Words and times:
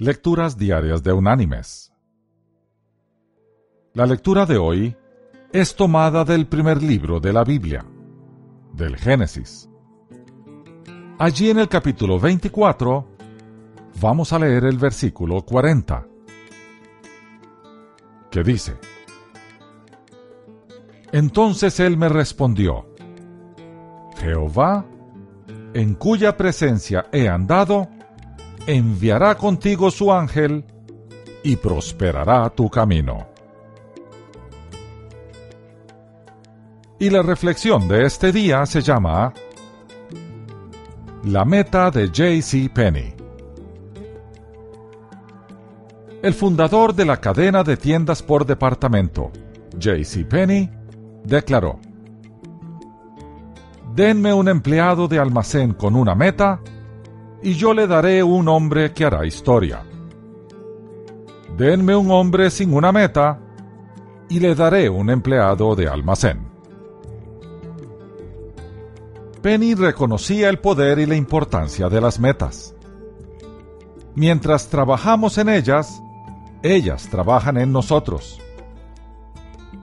Lecturas 0.00 0.56
Diarias 0.56 1.02
de 1.02 1.12
Unánimes. 1.12 1.92
La 3.92 4.06
lectura 4.06 4.46
de 4.46 4.56
hoy 4.56 4.96
es 5.52 5.76
tomada 5.76 6.24
del 6.24 6.46
primer 6.46 6.82
libro 6.82 7.20
de 7.20 7.34
la 7.34 7.44
Biblia, 7.44 7.84
del 8.72 8.96
Génesis. 8.96 9.68
Allí 11.18 11.50
en 11.50 11.58
el 11.58 11.68
capítulo 11.68 12.18
24 12.18 13.06
vamos 14.00 14.32
a 14.32 14.38
leer 14.38 14.64
el 14.64 14.78
versículo 14.78 15.42
40, 15.42 16.06
que 18.30 18.42
dice, 18.42 18.78
Entonces 21.12 21.78
él 21.78 21.98
me 21.98 22.08
respondió, 22.08 22.86
Jehová, 24.16 24.86
en 25.74 25.94
cuya 25.94 26.38
presencia 26.38 27.04
he 27.12 27.28
andado, 27.28 27.90
enviará 28.66 29.36
contigo 29.36 29.90
su 29.90 30.12
ángel 30.12 30.64
y 31.42 31.56
prosperará 31.56 32.50
tu 32.50 32.68
camino. 32.68 33.28
Y 36.98 37.08
la 37.08 37.22
reflexión 37.22 37.88
de 37.88 38.04
este 38.04 38.30
día 38.30 38.66
se 38.66 38.82
llama 38.82 39.32
La 41.24 41.44
meta 41.44 41.90
de 41.90 42.08
J.C. 42.08 42.70
Penny. 42.74 43.14
El 46.22 46.34
fundador 46.34 46.94
de 46.94 47.06
la 47.06 47.18
cadena 47.18 47.64
de 47.64 47.78
tiendas 47.78 48.22
por 48.22 48.44
departamento, 48.44 49.30
J.C. 49.72 50.26
Penny, 50.26 50.70
declaró: 51.24 51.80
Denme 53.94 54.34
un 54.34 54.48
empleado 54.48 55.08
de 55.08 55.18
almacén 55.18 55.72
con 55.72 55.96
una 55.96 56.14
meta 56.14 56.60
y 57.42 57.54
yo 57.54 57.72
le 57.74 57.86
daré 57.86 58.22
un 58.22 58.48
hombre 58.48 58.92
que 58.92 59.04
hará 59.04 59.26
historia. 59.26 59.82
Denme 61.56 61.96
un 61.96 62.10
hombre 62.10 62.50
sin 62.50 62.72
una 62.72 62.92
meta, 62.92 63.38
y 64.28 64.38
le 64.38 64.54
daré 64.54 64.88
un 64.88 65.10
empleado 65.10 65.74
de 65.74 65.88
almacén. 65.88 66.48
Penny 69.42 69.74
reconocía 69.74 70.48
el 70.48 70.58
poder 70.58 70.98
y 70.98 71.06
la 71.06 71.16
importancia 71.16 71.88
de 71.88 72.00
las 72.00 72.20
metas. 72.20 72.74
Mientras 74.14 74.68
trabajamos 74.68 75.38
en 75.38 75.48
ellas, 75.48 76.00
ellas 76.62 77.08
trabajan 77.10 77.56
en 77.56 77.72
nosotros. 77.72 78.38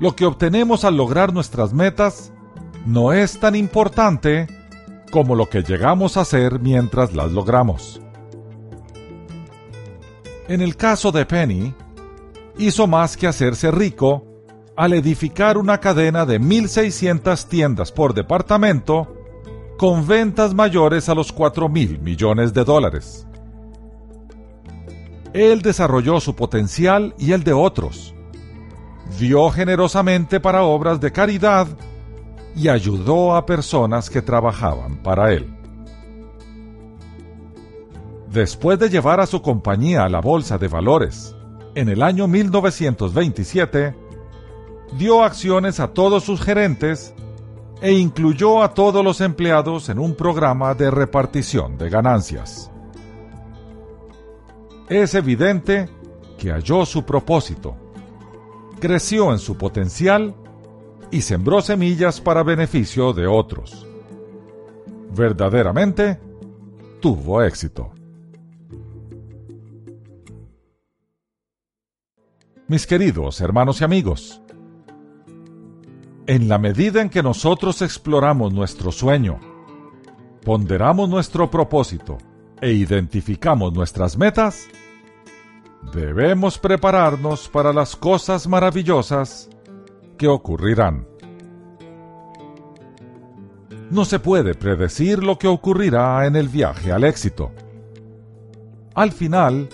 Lo 0.00 0.16
que 0.16 0.26
obtenemos 0.26 0.84
al 0.84 0.96
lograr 0.96 1.32
nuestras 1.32 1.72
metas 1.72 2.32
no 2.84 3.12
es 3.12 3.38
tan 3.38 3.54
importante 3.54 4.48
como 5.14 5.36
lo 5.36 5.48
que 5.48 5.62
llegamos 5.62 6.16
a 6.16 6.22
hacer 6.22 6.58
mientras 6.58 7.14
las 7.14 7.30
logramos. 7.30 8.00
En 10.48 10.60
el 10.60 10.74
caso 10.74 11.12
de 11.12 11.24
Penny, 11.24 11.72
hizo 12.58 12.88
más 12.88 13.16
que 13.16 13.28
hacerse 13.28 13.70
rico 13.70 14.24
al 14.76 14.92
edificar 14.92 15.56
una 15.56 15.78
cadena 15.78 16.26
de 16.26 16.40
1.600 16.40 17.46
tiendas 17.46 17.92
por 17.92 18.12
departamento 18.12 19.06
con 19.78 20.04
ventas 20.04 20.52
mayores 20.52 21.08
a 21.08 21.14
los 21.14 21.30
4 21.30 21.68
mil 21.68 22.00
millones 22.00 22.52
de 22.52 22.64
dólares. 22.64 23.24
Él 25.32 25.62
desarrolló 25.62 26.18
su 26.18 26.34
potencial 26.34 27.14
y 27.18 27.30
el 27.30 27.44
de 27.44 27.52
otros. 27.52 28.16
Dio 29.20 29.48
generosamente 29.50 30.40
para 30.40 30.64
obras 30.64 31.00
de 31.00 31.12
caridad 31.12 31.68
y 32.56 32.68
ayudó 32.68 33.34
a 33.34 33.46
personas 33.46 34.10
que 34.10 34.22
trabajaban 34.22 35.02
para 35.02 35.32
él. 35.32 35.54
Después 38.30 38.78
de 38.78 38.88
llevar 38.88 39.20
a 39.20 39.26
su 39.26 39.42
compañía 39.42 40.04
a 40.04 40.08
la 40.08 40.20
Bolsa 40.20 40.58
de 40.58 40.68
Valores 40.68 41.34
en 41.74 41.88
el 41.88 42.02
año 42.02 42.26
1927, 42.26 43.94
dio 44.98 45.22
acciones 45.22 45.80
a 45.80 45.88
todos 45.88 46.24
sus 46.24 46.40
gerentes 46.40 47.14
e 47.80 47.92
incluyó 47.92 48.62
a 48.62 48.74
todos 48.74 49.04
los 49.04 49.20
empleados 49.20 49.88
en 49.88 49.98
un 49.98 50.14
programa 50.14 50.74
de 50.74 50.90
repartición 50.90 51.76
de 51.76 51.90
ganancias. 51.90 52.70
Es 54.88 55.14
evidente 55.14 55.88
que 56.38 56.50
halló 56.50 56.86
su 56.86 57.04
propósito, 57.04 57.76
creció 58.80 59.32
en 59.32 59.38
su 59.38 59.56
potencial 59.56 60.34
y 61.14 61.22
sembró 61.22 61.60
semillas 61.60 62.20
para 62.20 62.42
beneficio 62.42 63.12
de 63.12 63.28
otros. 63.28 63.86
Verdaderamente, 65.16 66.18
tuvo 67.00 67.40
éxito. 67.40 67.92
Mis 72.66 72.84
queridos 72.84 73.40
hermanos 73.40 73.80
y 73.80 73.84
amigos, 73.84 74.42
en 76.26 76.48
la 76.48 76.58
medida 76.58 77.00
en 77.00 77.10
que 77.10 77.22
nosotros 77.22 77.80
exploramos 77.82 78.52
nuestro 78.52 78.90
sueño, 78.90 79.38
ponderamos 80.44 81.08
nuestro 81.08 81.48
propósito 81.48 82.18
e 82.60 82.72
identificamos 82.72 83.72
nuestras 83.72 84.18
metas, 84.18 84.66
debemos 85.92 86.58
prepararnos 86.58 87.48
para 87.48 87.72
las 87.72 87.94
cosas 87.94 88.48
maravillosas 88.48 89.48
ocurrirán. 90.26 91.06
No 93.90 94.04
se 94.04 94.18
puede 94.18 94.54
predecir 94.54 95.22
lo 95.22 95.38
que 95.38 95.46
ocurrirá 95.46 96.26
en 96.26 96.36
el 96.36 96.48
viaje 96.48 96.90
al 96.90 97.04
éxito. 97.04 97.52
Al 98.94 99.12
final, 99.12 99.68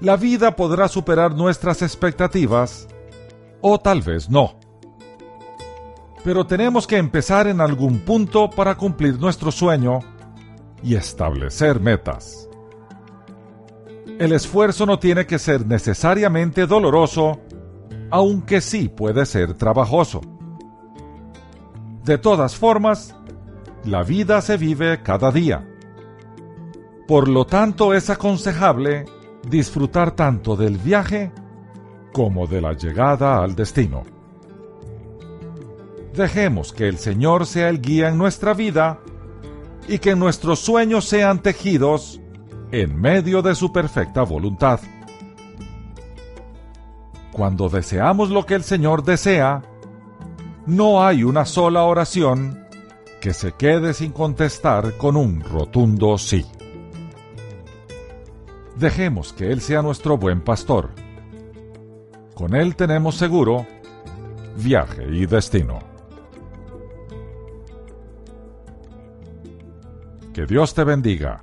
la 0.00 0.16
vida 0.16 0.56
podrá 0.56 0.88
superar 0.88 1.34
nuestras 1.34 1.82
expectativas 1.82 2.88
o 3.60 3.78
tal 3.78 4.02
vez 4.02 4.28
no. 4.30 4.58
Pero 6.22 6.46
tenemos 6.46 6.86
que 6.86 6.96
empezar 6.96 7.46
en 7.46 7.60
algún 7.60 8.00
punto 8.00 8.50
para 8.50 8.76
cumplir 8.76 9.18
nuestro 9.18 9.50
sueño 9.50 10.00
y 10.82 10.94
establecer 10.94 11.80
metas. 11.80 12.48
El 14.18 14.32
esfuerzo 14.32 14.84
no 14.84 14.98
tiene 14.98 15.26
que 15.26 15.38
ser 15.38 15.66
necesariamente 15.66 16.66
doloroso 16.66 17.40
aunque 18.10 18.60
sí 18.60 18.88
puede 18.88 19.26
ser 19.26 19.54
trabajoso. 19.54 20.20
De 22.04 22.18
todas 22.18 22.56
formas, 22.56 23.14
la 23.84 24.02
vida 24.02 24.40
se 24.40 24.56
vive 24.56 25.02
cada 25.02 25.30
día. 25.30 25.66
Por 27.06 27.28
lo 27.28 27.46
tanto, 27.46 27.94
es 27.94 28.10
aconsejable 28.10 29.04
disfrutar 29.48 30.12
tanto 30.12 30.56
del 30.56 30.78
viaje 30.78 31.32
como 32.12 32.46
de 32.46 32.60
la 32.60 32.72
llegada 32.72 33.42
al 33.42 33.54
destino. 33.54 34.02
Dejemos 36.14 36.72
que 36.72 36.88
el 36.88 36.98
Señor 36.98 37.46
sea 37.46 37.68
el 37.68 37.80
guía 37.80 38.08
en 38.08 38.18
nuestra 38.18 38.52
vida 38.54 39.00
y 39.88 39.98
que 39.98 40.16
nuestros 40.16 40.60
sueños 40.60 41.04
sean 41.04 41.40
tejidos 41.40 42.20
en 42.72 43.00
medio 43.00 43.42
de 43.42 43.54
su 43.54 43.72
perfecta 43.72 44.22
voluntad. 44.22 44.80
Cuando 47.40 47.70
deseamos 47.70 48.28
lo 48.28 48.44
que 48.44 48.52
el 48.54 48.64
Señor 48.64 49.02
desea, 49.02 49.62
no 50.66 51.02
hay 51.02 51.24
una 51.24 51.46
sola 51.46 51.84
oración 51.84 52.66
que 53.18 53.32
se 53.32 53.52
quede 53.52 53.94
sin 53.94 54.12
contestar 54.12 54.98
con 54.98 55.16
un 55.16 55.40
rotundo 55.40 56.18
sí. 56.18 56.44
Dejemos 58.76 59.32
que 59.32 59.50
Él 59.50 59.62
sea 59.62 59.80
nuestro 59.80 60.18
buen 60.18 60.42
pastor. 60.42 60.90
Con 62.34 62.54
Él 62.54 62.76
tenemos 62.76 63.14
seguro 63.14 63.66
viaje 64.58 65.06
y 65.10 65.24
destino. 65.24 65.78
Que 70.34 70.44
Dios 70.44 70.74
te 70.74 70.84
bendiga. 70.84 71.42